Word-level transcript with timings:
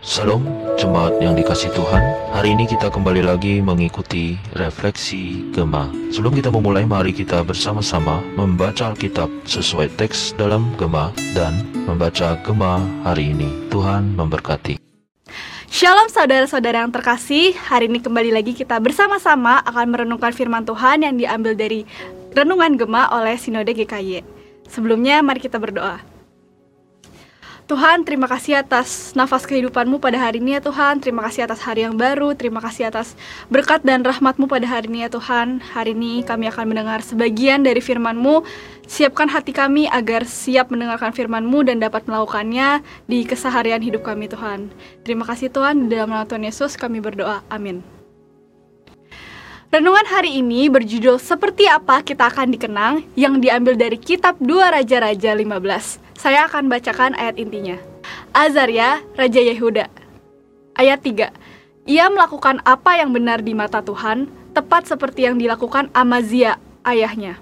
Salam 0.00 0.40
jemaat 0.80 1.20
yang 1.20 1.36
dikasih 1.36 1.68
Tuhan. 1.76 2.00
Hari 2.32 2.56
ini 2.56 2.64
kita 2.64 2.88
kembali 2.88 3.20
lagi 3.20 3.60
mengikuti 3.60 4.40
refleksi 4.56 5.44
Gema 5.52 5.92
Sebelum 6.08 6.32
kita 6.32 6.48
memulai 6.48 6.88
mari 6.88 7.12
kita 7.12 7.44
bersama-sama 7.44 8.24
membaca 8.32 8.96
Alkitab 8.96 9.28
sesuai 9.44 9.92
teks 10.00 10.32
dalam 10.40 10.72
Gema 10.80 11.12
Dan 11.36 11.68
membaca 11.84 12.32
Gema 12.40 12.80
hari 13.04 13.36
ini. 13.36 13.68
Tuhan 13.68 14.16
memberkati. 14.16 14.80
Shalom 15.68 16.08
saudara-saudara 16.08 16.80
yang 16.80 16.96
terkasih. 16.96 17.52
Hari 17.68 17.92
ini 17.92 18.00
kembali 18.00 18.32
lagi 18.32 18.56
kita 18.56 18.80
bersama-sama 18.80 19.60
akan 19.68 19.84
merenungkan 19.92 20.32
firman 20.32 20.64
Tuhan 20.64 21.04
yang 21.04 21.20
diambil 21.20 21.52
dari 21.52 21.84
Renungan 22.32 22.80
Gema 22.80 23.12
oleh 23.12 23.36
Sinode 23.36 23.76
GKY 23.76 24.24
Sebelumnya 24.64 25.20
mari 25.20 25.44
kita 25.44 25.60
berdoa 25.60 26.09
Tuhan, 27.70 28.02
terima 28.02 28.26
kasih 28.26 28.66
atas 28.66 29.14
nafas 29.14 29.46
kehidupanmu 29.46 30.02
pada 30.02 30.18
hari 30.18 30.42
ini 30.42 30.58
ya 30.58 30.60
Tuhan. 30.60 30.98
Terima 30.98 31.22
kasih 31.22 31.46
atas 31.46 31.62
hari 31.62 31.86
yang 31.86 31.94
baru. 31.94 32.34
Terima 32.34 32.58
kasih 32.58 32.90
atas 32.90 33.14
berkat 33.46 33.86
dan 33.86 34.02
rahmatmu 34.02 34.50
pada 34.50 34.66
hari 34.66 34.90
ini 34.90 35.06
ya 35.06 35.10
Tuhan. 35.14 35.62
Hari 35.62 35.94
ini 35.94 36.26
kami 36.26 36.50
akan 36.50 36.66
mendengar 36.66 36.98
sebagian 36.98 37.62
dari 37.62 37.78
firmanmu. 37.78 38.42
Siapkan 38.90 39.30
hati 39.30 39.54
kami 39.54 39.86
agar 39.86 40.26
siap 40.26 40.74
mendengarkan 40.74 41.14
firmanmu 41.14 41.62
dan 41.62 41.78
dapat 41.78 42.10
melakukannya 42.10 42.82
di 43.06 43.22
keseharian 43.22 43.86
hidup 43.86 44.02
kami 44.02 44.26
Tuhan. 44.26 44.66
Terima 45.06 45.22
kasih 45.22 45.54
Tuhan. 45.54 45.86
Dalam 45.86 46.10
nama 46.10 46.26
Tuhan 46.26 46.42
Yesus 46.42 46.74
kami 46.74 46.98
berdoa. 46.98 47.46
Amin. 47.54 47.86
Renungan 49.70 50.10
hari 50.10 50.42
ini 50.42 50.66
berjudul 50.66 51.22
Seperti 51.22 51.70
Apa 51.70 52.02
Kita 52.02 52.26
Akan 52.26 52.50
Dikenang 52.50 53.06
yang 53.14 53.38
diambil 53.38 53.78
dari 53.78 53.94
kitab 53.94 54.42
2 54.42 54.58
Raja-Raja 54.58 55.30
15. 55.38 56.09
Saya 56.20 56.44
akan 56.44 56.68
bacakan 56.68 57.16
ayat 57.16 57.40
intinya. 57.40 57.80
Azaria, 58.36 59.00
Raja 59.16 59.40
Yehuda. 59.40 59.88
Ayat 60.76 61.00
3. 61.00 61.32
Ia 61.88 62.12
melakukan 62.12 62.60
apa 62.68 63.00
yang 63.00 63.16
benar 63.16 63.40
di 63.40 63.56
mata 63.56 63.80
Tuhan, 63.80 64.28
tepat 64.52 64.84
seperti 64.84 65.24
yang 65.24 65.40
dilakukan 65.40 65.88
Amazia, 65.96 66.60
ayahnya. 66.84 67.40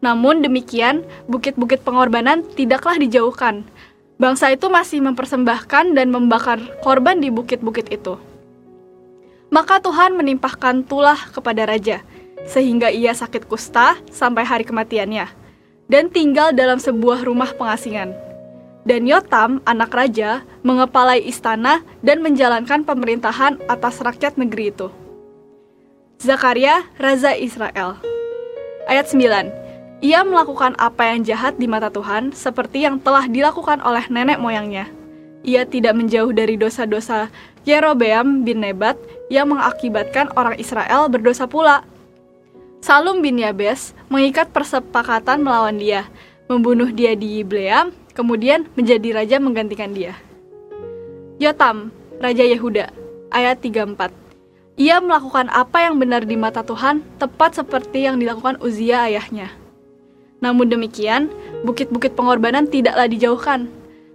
Namun 0.00 0.40
demikian, 0.40 1.04
bukit-bukit 1.28 1.84
pengorbanan 1.84 2.40
tidaklah 2.56 2.96
dijauhkan. 2.96 3.68
Bangsa 4.16 4.48
itu 4.48 4.72
masih 4.72 5.04
mempersembahkan 5.04 5.92
dan 5.92 6.08
membakar 6.08 6.56
korban 6.80 7.20
di 7.20 7.28
bukit-bukit 7.28 7.92
itu. 7.92 8.16
Maka 9.52 9.76
Tuhan 9.76 10.16
menimpahkan 10.16 10.88
tulah 10.88 11.20
kepada 11.36 11.68
raja, 11.68 12.00
sehingga 12.48 12.88
ia 12.88 13.12
sakit 13.12 13.44
kusta 13.44 14.00
sampai 14.08 14.48
hari 14.48 14.64
kematiannya 14.64 15.39
dan 15.90 16.06
tinggal 16.08 16.54
dalam 16.54 16.78
sebuah 16.78 17.26
rumah 17.26 17.50
pengasingan. 17.58 18.14
Dan 18.86 19.04
Yotam, 19.04 19.60
anak 19.68 19.92
raja, 19.92 20.40
mengepalai 20.64 21.20
istana 21.20 21.84
dan 22.00 22.24
menjalankan 22.24 22.86
pemerintahan 22.86 23.60
atas 23.68 24.00
rakyat 24.00 24.40
negeri 24.40 24.72
itu. 24.72 24.88
Zakaria, 26.20 26.84
Raja 27.00 27.32
Israel 27.32 27.96
Ayat 28.88 29.08
9 29.08 30.04
Ia 30.04 30.20
melakukan 30.24 30.76
apa 30.80 31.12
yang 31.12 31.24
jahat 31.24 31.60
di 31.60 31.68
mata 31.68 31.92
Tuhan, 31.92 32.32
seperti 32.32 32.88
yang 32.88 33.00
telah 33.00 33.28
dilakukan 33.28 33.84
oleh 33.84 34.04
nenek 34.08 34.40
moyangnya. 34.40 34.88
Ia 35.44 35.68
tidak 35.68 35.96
menjauh 35.96 36.32
dari 36.32 36.56
dosa-dosa 36.56 37.28
Yerobeam 37.68 38.44
bin 38.44 38.64
Nebat 38.64 38.96
yang 39.28 39.52
mengakibatkan 39.52 40.32
orang 40.36 40.56
Israel 40.56 41.08
berdosa 41.12 41.44
pula. 41.44 41.84
Salum 42.80 43.20
bin 43.20 43.36
Yabes 43.36 43.92
mengikat 44.08 44.56
persepakatan 44.56 45.44
melawan 45.44 45.76
dia, 45.76 46.08
membunuh 46.48 46.88
dia 46.88 47.12
di 47.12 47.36
Yibleam, 47.36 47.92
kemudian 48.16 48.64
menjadi 48.72 49.20
raja 49.20 49.36
menggantikan 49.36 49.92
dia. 49.92 50.16
Yotam, 51.36 51.92
Raja 52.24 52.40
Yehuda, 52.40 52.88
ayat 53.28 53.60
34. 53.60 54.12
Ia 54.80 54.96
melakukan 54.96 55.52
apa 55.52 55.84
yang 55.84 56.00
benar 56.00 56.24
di 56.24 56.40
mata 56.40 56.64
Tuhan, 56.64 57.04
tepat 57.20 57.60
seperti 57.60 58.08
yang 58.08 58.16
dilakukan 58.16 58.56
Uzia 58.64 59.04
ayahnya. 59.12 59.52
Namun 60.40 60.72
demikian, 60.72 61.28
bukit-bukit 61.68 62.16
pengorbanan 62.16 62.64
tidaklah 62.64 63.04
dijauhkan. 63.12 63.68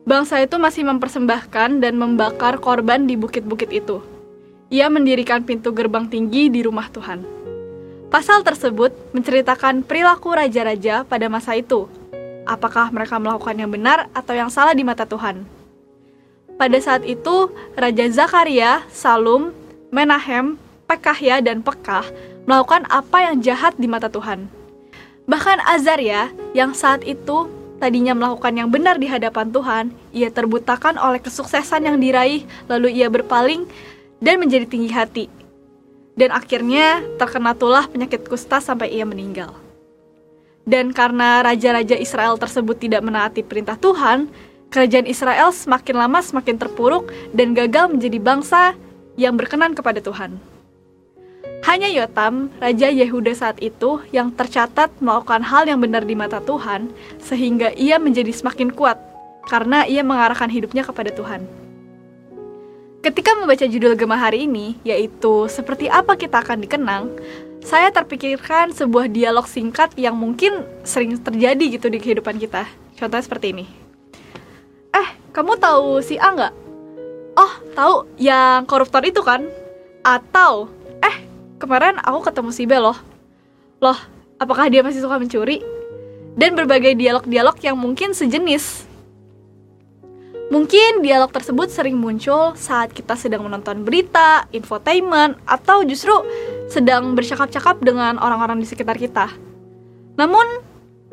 Bangsa 0.10 0.42
itu 0.42 0.58
masih 0.58 0.90
mempersembahkan 0.90 1.86
dan 1.86 1.94
membakar 2.02 2.58
korban 2.58 3.06
di 3.06 3.14
bukit-bukit 3.14 3.70
itu. 3.70 4.02
Ia 4.74 4.90
mendirikan 4.90 5.46
pintu 5.46 5.70
gerbang 5.70 6.10
tinggi 6.10 6.50
di 6.50 6.66
rumah 6.66 6.90
Tuhan. 6.90 7.45
Pasal 8.16 8.48
tersebut 8.48 8.96
menceritakan 9.12 9.84
perilaku 9.84 10.32
raja-raja 10.32 11.04
pada 11.04 11.28
masa 11.28 11.52
itu. 11.60 11.84
Apakah 12.48 12.88
mereka 12.88 13.20
melakukan 13.20 13.60
yang 13.60 13.68
benar 13.68 14.08
atau 14.16 14.32
yang 14.32 14.48
salah 14.48 14.72
di 14.72 14.88
mata 14.88 15.04
Tuhan? 15.04 15.44
Pada 16.56 16.80
saat 16.80 17.04
itu, 17.04 17.52
Raja 17.76 18.08
Zakaria, 18.08 18.88
Salum, 18.88 19.52
Menahem, 19.92 20.56
Pekahya, 20.88 21.44
dan 21.44 21.60
Pekah 21.60 22.08
melakukan 22.48 22.88
apa 22.88 23.20
yang 23.20 23.44
jahat 23.44 23.76
di 23.76 23.84
mata 23.92 24.08
Tuhan. 24.08 24.48
Bahkan 25.28 25.68
Azaria, 25.68 26.32
yang 26.56 26.72
saat 26.72 27.04
itu 27.04 27.52
tadinya 27.84 28.16
melakukan 28.16 28.56
yang 28.56 28.72
benar 28.72 28.96
di 28.96 29.12
hadapan 29.12 29.52
Tuhan, 29.52 29.92
ia 30.16 30.32
terbutakan 30.32 30.96
oleh 30.96 31.20
kesuksesan 31.20 31.84
yang 31.84 32.00
diraih, 32.00 32.48
lalu 32.72 32.96
ia 32.96 33.12
berpaling 33.12 33.68
dan 34.24 34.40
menjadi 34.40 34.64
tinggi 34.72 34.96
hati 34.96 35.28
dan 36.16 36.32
akhirnya 36.32 37.04
terkena 37.20 37.54
tulah 37.54 37.86
penyakit 37.88 38.26
kusta 38.28 38.64
sampai 38.64 38.92
ia 38.96 39.04
meninggal. 39.04 39.54
Dan 40.66 40.96
karena 40.96 41.46
raja-raja 41.46 41.94
Israel 41.94 42.42
tersebut 42.42 42.82
tidak 42.82 43.06
menaati 43.06 43.46
perintah 43.46 43.78
Tuhan, 43.78 44.32
kerajaan 44.74 45.06
Israel 45.06 45.54
semakin 45.54 45.96
lama 45.96 46.20
semakin 46.26 46.58
terpuruk 46.58 47.14
dan 47.38 47.54
gagal 47.54 47.94
menjadi 47.94 48.18
bangsa 48.18 48.74
yang 49.14 49.38
berkenan 49.38 49.78
kepada 49.78 50.02
Tuhan. 50.02 50.42
Hanya 51.66 51.90
Yotam, 51.90 52.54
Raja 52.62 52.90
Yehuda 52.94 53.34
saat 53.34 53.58
itu, 53.62 54.02
yang 54.14 54.30
tercatat 54.34 54.90
melakukan 55.02 55.42
hal 55.42 55.66
yang 55.66 55.82
benar 55.82 56.06
di 56.06 56.14
mata 56.14 56.38
Tuhan, 56.42 56.94
sehingga 57.18 57.74
ia 57.74 57.98
menjadi 57.98 58.30
semakin 58.30 58.70
kuat, 58.70 59.02
karena 59.50 59.86
ia 59.86 60.06
mengarahkan 60.06 60.50
hidupnya 60.50 60.86
kepada 60.86 61.10
Tuhan. 61.10 61.65
Ketika 63.06 63.38
membaca 63.38 63.62
judul 63.70 63.94
Gema 63.94 64.18
hari 64.18 64.50
ini, 64.50 64.82
yaitu 64.82 65.46
Seperti 65.46 65.86
Apa 65.86 66.18
Kita 66.18 66.42
Akan 66.42 66.58
Dikenang, 66.58 67.14
saya 67.62 67.94
terpikirkan 67.94 68.74
sebuah 68.74 69.14
dialog 69.14 69.46
singkat 69.46 69.94
yang 69.94 70.18
mungkin 70.18 70.66
sering 70.82 71.14
terjadi 71.22 71.78
gitu 71.78 71.94
di 71.94 72.02
kehidupan 72.02 72.42
kita. 72.42 72.66
Contohnya 72.98 73.22
seperti 73.22 73.54
ini. 73.54 73.70
Eh, 74.90 75.08
kamu 75.38 75.54
tahu 75.62 76.02
si 76.02 76.18
A 76.18 76.34
nggak? 76.34 76.54
Oh, 77.38 77.54
tahu 77.78 78.10
yang 78.18 78.66
koruptor 78.66 79.06
itu 79.06 79.22
kan? 79.22 79.46
Atau, 80.02 80.74
eh, 81.06 81.30
kemarin 81.62 82.02
aku 82.02 82.26
ketemu 82.26 82.50
si 82.58 82.66
B 82.66 82.74
loh. 82.74 82.98
Loh, 83.86 84.00
apakah 84.42 84.66
dia 84.66 84.82
masih 84.82 85.06
suka 85.06 85.22
mencuri? 85.22 85.62
Dan 86.34 86.58
berbagai 86.58 86.98
dialog-dialog 86.98 87.54
yang 87.62 87.78
mungkin 87.78 88.18
sejenis 88.18 88.95
Mungkin 90.46 91.02
dialog 91.02 91.34
tersebut 91.34 91.74
sering 91.74 91.98
muncul 91.98 92.54
saat 92.54 92.94
kita 92.94 93.18
sedang 93.18 93.42
menonton 93.50 93.82
berita, 93.82 94.46
infotainment, 94.54 95.42
atau 95.50 95.82
justru 95.82 96.14
sedang 96.70 97.18
bercakap-cakap 97.18 97.82
dengan 97.82 98.22
orang-orang 98.22 98.62
di 98.62 98.70
sekitar 98.70 98.94
kita. 98.94 99.34
Namun, 100.22 100.46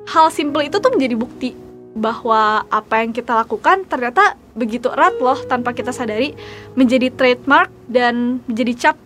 hal 0.04 0.28
simple 0.28 0.69
itu 0.69 0.76
tuh 0.76 0.92
menjadi 0.92 1.16
bukti 1.16 1.50
bahwa 1.97 2.65
apa 2.69 3.04
yang 3.04 3.12
kita 3.12 3.44
lakukan 3.44 3.84
ternyata 3.84 4.37
begitu 4.56 4.88
erat 4.92 5.16
loh 5.21 5.37
tanpa 5.44 5.76
kita 5.76 5.92
sadari 5.92 6.32
menjadi 6.76 7.12
trademark 7.12 7.69
dan 7.88 8.41
menjadi 8.48 8.72
cap 8.88 8.97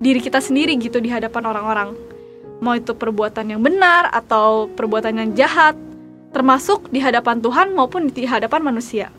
diri 0.00 0.20
kita 0.20 0.40
sendiri 0.40 0.76
gitu 0.80 0.96
di 1.00 1.12
hadapan 1.12 1.44
orang-orang. 1.44 1.90
Mau 2.60 2.72
itu 2.72 2.96
perbuatan 2.96 3.52
yang 3.52 3.60
benar 3.60 4.08
atau 4.12 4.68
perbuatan 4.72 5.12
yang 5.12 5.30
jahat, 5.36 5.76
termasuk 6.32 6.88
di 6.88 7.04
hadapan 7.04 7.40
Tuhan 7.44 7.76
maupun 7.76 8.08
di 8.08 8.24
hadapan 8.24 8.64
manusia. 8.64 9.12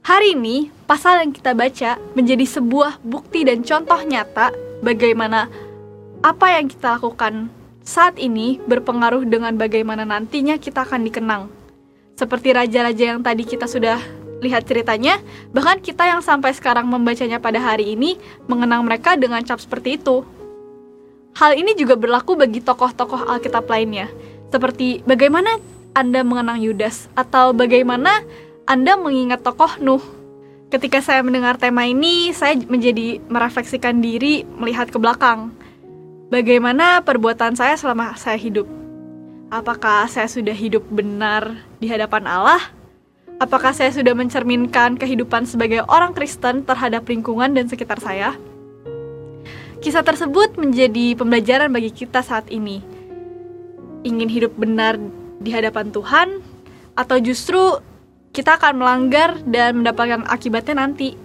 Hari 0.00 0.32
ini, 0.32 0.72
pasal 0.88 1.20
yang 1.20 1.32
kita 1.36 1.52
baca 1.52 2.00
menjadi 2.16 2.48
sebuah 2.48 3.04
bukti 3.04 3.44
dan 3.44 3.60
contoh 3.60 4.00
nyata 4.00 4.48
bagaimana 4.80 5.44
apa 6.24 6.56
yang 6.56 6.72
kita 6.72 6.96
lakukan 6.96 7.52
saat 7.84 8.16
ini 8.16 8.56
berpengaruh 8.64 9.28
dengan 9.28 9.60
bagaimana 9.60 10.08
nantinya 10.08 10.56
kita 10.56 10.88
akan 10.88 11.04
dikenang. 11.04 11.52
Seperti 12.16 12.48
raja-raja 12.56 13.12
yang 13.12 13.20
tadi 13.20 13.44
kita 13.44 13.68
sudah 13.68 14.00
lihat 14.40 14.64
ceritanya, 14.64 15.20
bahkan 15.52 15.76
kita 15.84 16.08
yang 16.08 16.24
sampai 16.24 16.56
sekarang 16.56 16.88
membacanya 16.88 17.36
pada 17.36 17.60
hari 17.60 17.92
ini 17.92 18.16
mengenang 18.48 18.88
mereka 18.88 19.20
dengan 19.20 19.44
cap 19.44 19.60
seperti 19.60 20.00
itu. 20.00 20.24
Hal 21.36 21.60
ini 21.60 21.76
juga 21.76 22.00
berlaku 22.00 22.40
bagi 22.40 22.64
tokoh-tokoh 22.64 23.28
Alkitab 23.36 23.68
lainnya, 23.68 24.08
seperti 24.48 25.04
bagaimana 25.04 25.60
Anda 25.92 26.24
mengenang 26.24 26.56
Yudas 26.64 27.12
atau 27.12 27.52
bagaimana 27.52 28.24
anda 28.70 28.94
mengingat 28.94 29.42
tokoh 29.42 29.82
Nuh. 29.82 29.98
Ketika 30.70 31.02
saya 31.02 31.26
mendengar 31.26 31.58
tema 31.58 31.90
ini, 31.90 32.30
saya 32.30 32.54
menjadi 32.54 33.18
merefleksikan 33.26 33.98
diri 33.98 34.46
melihat 34.46 34.86
ke 34.86 34.94
belakang. 34.94 35.50
Bagaimana 36.30 37.02
perbuatan 37.02 37.58
saya 37.58 37.74
selama 37.74 38.14
saya 38.14 38.38
hidup? 38.38 38.70
Apakah 39.50 40.06
saya 40.06 40.30
sudah 40.30 40.54
hidup 40.54 40.86
benar 40.86 41.66
di 41.82 41.90
hadapan 41.90 42.30
Allah? 42.30 42.62
Apakah 43.42 43.74
saya 43.74 43.90
sudah 43.90 44.14
mencerminkan 44.14 44.94
kehidupan 44.94 45.50
sebagai 45.50 45.82
orang 45.90 46.14
Kristen 46.14 46.62
terhadap 46.62 47.02
lingkungan 47.10 47.50
dan 47.50 47.66
sekitar 47.66 47.98
saya? 47.98 48.38
Kisah 49.82 50.06
tersebut 50.06 50.54
menjadi 50.54 51.18
pembelajaran 51.18 51.74
bagi 51.74 51.90
kita 51.90 52.22
saat 52.22 52.46
ini. 52.54 52.78
Ingin 54.06 54.30
hidup 54.30 54.54
benar 54.54 54.94
di 55.42 55.50
hadapan 55.50 55.90
Tuhan, 55.90 56.38
atau 56.94 57.16
justru 57.18 57.82
kita 58.30 58.54
akan 58.58 58.78
melanggar 58.78 59.42
dan 59.42 59.82
mendapatkan 59.82 60.22
akibatnya 60.30 60.86
nanti. 60.86 61.18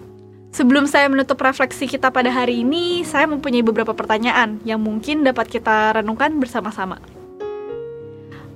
Sebelum 0.56 0.88
saya 0.88 1.12
menutup 1.12 1.38
refleksi 1.44 1.86
kita 1.86 2.10
pada 2.10 2.31
hari 2.31 2.63
ini, 2.63 3.04
saya 3.04 3.28
mempunyai 3.28 3.62
beberapa 3.62 3.92
pertanyaan 3.92 4.57
yang 4.63 4.80
mungkin 4.80 5.22
dapat 5.22 5.52
kita 5.52 6.00
renungkan 6.00 6.40
bersama-sama. 6.40 6.98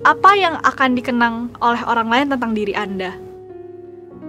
Apa 0.08 0.32
yang 0.40 0.56
akan 0.64 0.96
dikenang 0.96 1.36
oleh 1.60 1.84
orang 1.84 2.08
lain 2.08 2.28
tentang 2.32 2.56
diri 2.56 2.72
Anda? 2.72 3.12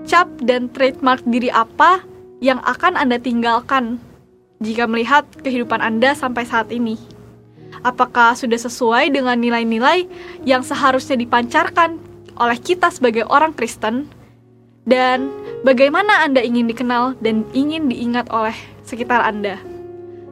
Cap 0.03 0.27
dan 0.43 0.67
trademark 0.75 1.23
diri 1.23 1.47
apa 1.47 2.03
yang 2.43 2.59
akan 2.67 2.99
Anda 2.99 3.23
tinggalkan 3.23 4.03
jika 4.59 4.91
melihat 4.91 5.31
kehidupan 5.41 5.79
Anda 5.79 6.19
sampai 6.19 6.43
saat 6.43 6.75
ini? 6.75 6.99
Apakah 7.87 8.35
sudah 8.35 8.59
sesuai 8.59 9.15
dengan 9.15 9.39
nilai-nilai 9.39 10.11
yang 10.43 10.67
seharusnya 10.67 11.15
dipancarkan 11.15 12.10
oleh 12.39 12.59
kita 12.61 12.93
sebagai 12.93 13.27
orang 13.27 13.57
Kristen? 13.57 14.11
Dan 14.85 15.31
bagaimana 15.63 16.27
Anda 16.27 16.43
ingin 16.43 16.67
dikenal 16.67 17.21
dan 17.23 17.47
ingin 17.55 17.91
diingat 17.91 18.31
oleh 18.31 18.57
sekitar 18.83 19.23
Anda? 19.23 19.61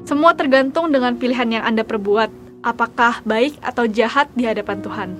Semua 0.08 0.32
tergantung 0.32 0.88
dengan 0.88 1.20
pilihan 1.20 1.48
yang 1.52 1.64
Anda 1.68 1.84
perbuat, 1.84 2.32
apakah 2.64 3.20
baik 3.28 3.60
atau 3.60 3.84
jahat 3.84 4.32
di 4.32 4.48
hadapan 4.48 4.80
Tuhan. 4.80 5.10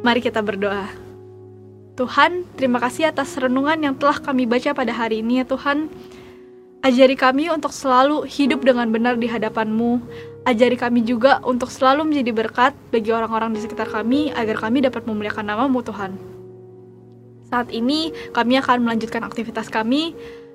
Mari 0.00 0.20
kita 0.24 0.40
berdoa. 0.40 0.88
Tuhan, 1.94 2.42
terima 2.58 2.82
kasih 2.82 3.14
atas 3.14 3.38
renungan 3.38 3.78
yang 3.78 3.94
telah 3.94 4.18
kami 4.18 4.50
baca 4.50 4.74
pada 4.74 4.90
hari 4.90 5.22
ini 5.22 5.40
ya 5.40 5.46
Tuhan. 5.46 5.86
Ajari 6.82 7.16
kami 7.16 7.48
untuk 7.48 7.70
selalu 7.70 8.26
hidup 8.26 8.66
dengan 8.66 8.90
benar 8.90 9.14
di 9.16 9.30
hadapan-Mu. 9.30 10.02
Ajari 10.44 10.76
kami 10.76 11.00
juga 11.08 11.40
untuk 11.40 11.72
selalu 11.72 12.12
menjadi 12.12 12.36
berkat 12.36 12.72
bagi 12.92 13.08
orang-orang 13.16 13.56
di 13.56 13.64
sekitar 13.64 13.88
kami 13.88 14.28
agar 14.36 14.68
kami 14.68 14.84
dapat 14.84 15.08
memuliakan 15.08 15.48
nama-Mu 15.48 15.80
Tuhan. 15.80 16.12
Saat 17.48 17.72
ini 17.72 18.12
kami 18.36 18.60
akan 18.60 18.84
melanjutkan 18.84 19.24
aktivitas 19.24 19.72
kami. 19.72 20.12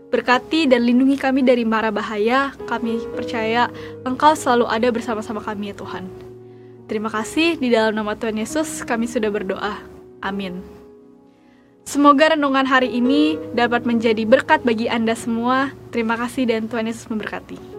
Berkati 0.09 0.65
dan 0.65 0.86
lindungi 0.86 1.18
kami 1.18 1.41
dari 1.41 1.65
mara 1.65 1.89
bahaya. 1.89 2.53
Kami 2.69 3.01
percaya 3.18 3.69
Engkau 4.06 4.38
selalu 4.38 4.69
ada 4.69 4.88
bersama-sama 4.94 5.41
kami 5.41 5.74
ya 5.74 5.75
Tuhan. 5.77 6.06
Terima 6.86 7.09
kasih 7.09 7.57
di 7.57 7.74
dalam 7.74 7.97
nama 7.97 8.13
Tuhan 8.13 8.38
Yesus 8.38 8.86
kami 8.86 9.09
sudah 9.09 9.30
berdoa. 9.33 9.77
Amin. 10.21 10.62
Semoga 11.86 12.38
renungan 12.38 12.69
hari 12.69 12.94
ini 12.94 13.41
dapat 13.57 13.89
menjadi 13.89 14.21
berkat 14.25 14.62
bagi 14.62 14.86
Anda 14.86 15.18
semua. 15.18 15.74
Terima 15.89 16.13
kasih 16.13 16.45
dan 16.45 16.69
Tuhan 16.69 16.86
Yesus 16.86 17.09
memberkati. 17.09 17.78